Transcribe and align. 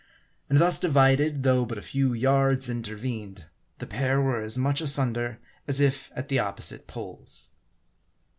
And 0.49 0.57
thus 0.57 0.79
divided, 0.79 1.43
though 1.43 1.63
but 1.63 1.77
a 1.77 1.81
few 1.83 2.13
yards 2.13 2.67
inter 2.67 2.97
vened, 2.97 3.43
the 3.77 3.85
pair 3.85 4.19
were 4.19 4.41
as 4.41 4.57
much 4.57 4.81
asunder 4.81 5.37
as 5.67 5.79
if 5.79 6.11
at 6.15 6.27
the 6.27 6.39
opposite 6.39 6.87
Poles. 6.87 7.49